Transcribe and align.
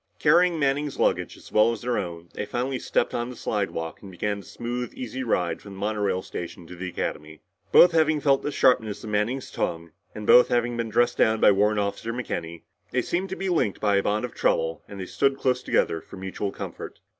Carrying 0.17 0.57
Manning's 0.57 0.97
luggage 0.97 1.37
as 1.37 1.51
well 1.51 1.71
as 1.71 1.83
their 1.83 1.95
own, 1.99 2.29
they 2.33 2.43
finally 2.47 2.79
stepped 2.79 3.13
on 3.13 3.29
the 3.29 3.35
slidewalk 3.35 4.01
and 4.01 4.09
began 4.09 4.39
the 4.39 4.45
smooth 4.47 4.91
easy 4.95 5.21
ride 5.21 5.61
from 5.61 5.73
the 5.73 5.79
monorail 5.79 6.23
station 6.23 6.65
to 6.65 6.75
the 6.75 6.89
Academy. 6.89 7.43
Both 7.71 7.91
having 7.91 8.19
felt 8.19 8.41
the 8.41 8.51
sharpness 8.51 9.03
of 9.03 9.11
Manning's 9.11 9.51
tongue, 9.51 9.91
and 10.15 10.25
both 10.25 10.47
having 10.47 10.75
been 10.75 10.89
dressed 10.89 11.19
down 11.19 11.39
by 11.39 11.51
Warrant 11.51 11.79
Officer 11.79 12.11
McKenny, 12.13 12.63
they 12.89 13.03
seemed 13.03 13.29
to 13.29 13.35
be 13.35 13.47
linked 13.49 13.79
by 13.79 13.97
a 13.97 14.01
bond 14.01 14.25
of 14.25 14.33
trouble 14.33 14.81
and 14.87 14.99
they 14.99 15.05
stood 15.05 15.37
close 15.37 15.61
together 15.61 16.01
for 16.01 16.17
mutual 16.17 16.51
comfort. 16.51 16.99